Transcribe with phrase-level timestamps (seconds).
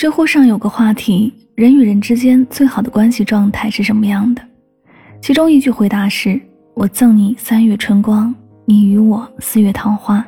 [0.00, 4.40] 知乎上有个话题：人与人之间最好的关系状态是什么样的？
[5.20, 6.40] 其中一句回答是
[6.72, 8.34] ：“我赠你三月春光，
[8.64, 10.24] 你与我四月桃花。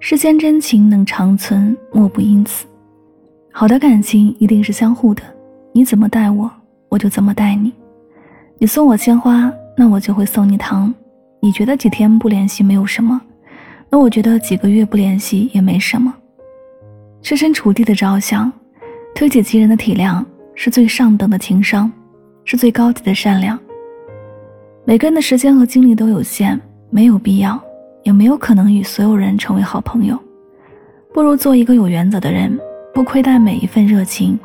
[0.00, 2.66] 世间真情能长存，莫不因此。
[3.52, 5.22] 好的感情一定是相互的，
[5.72, 6.50] 你怎么待我，
[6.88, 7.72] 我就怎么待你。
[8.58, 10.92] 你送我鲜花，那我就会送你糖。
[11.38, 13.20] 你觉得几天不联系没有什么，
[13.88, 16.12] 那我觉得几个月不联系也没什么。
[17.22, 18.52] 设身处地的着想。”
[19.14, 20.24] 推己及人的体谅
[20.56, 21.90] 是最上等的情商，
[22.44, 23.56] 是最高级的善良。
[24.84, 27.62] 每个人的时间和精力都有限，没有必要，
[28.02, 30.18] 也没有可能与所有人成为好朋友。
[31.12, 32.58] 不如做一个有原则的人，
[32.92, 34.36] 不亏待每一份热情，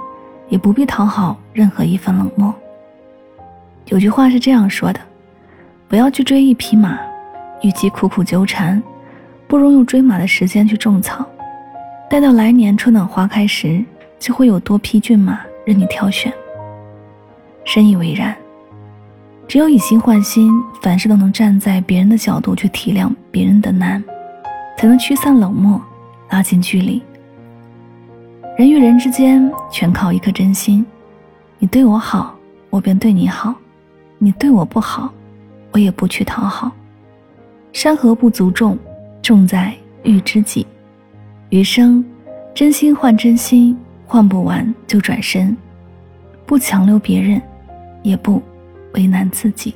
[0.50, 2.54] 也不必讨好任何一份冷漠。
[3.88, 5.00] 有句话是这样说的：
[5.88, 6.96] 不要去追一匹马，
[7.64, 8.82] 与其苦苦纠缠，
[9.48, 11.28] 不如用追马的时间去种草，
[12.08, 13.84] 待到来年春暖花开时。
[14.20, 16.32] 就会有多匹骏马任你挑选。
[17.64, 18.36] 深以为然。
[19.48, 24.04] 只有以心换心，凡事都能站在别人的角度去体谅别人的难，
[24.78, 25.82] 才能驱散冷漠，
[26.30, 27.02] 拉近距离。
[28.56, 30.86] 人与人之间，全靠一颗真心。
[31.58, 32.36] 你对我好，
[32.70, 33.52] 我便对你好；
[34.20, 35.12] 你对我不好，
[35.72, 36.72] 我也不去讨好。
[37.74, 38.78] 山河不足重，
[39.24, 39.74] 重在
[40.04, 40.68] 遇知己。
[41.50, 42.06] 余生，
[42.54, 43.76] 真心换真心。
[44.12, 45.56] 换不完就转身，
[46.48, 47.40] 不强留别人，
[48.02, 48.42] 也不
[48.96, 49.76] 为难自己。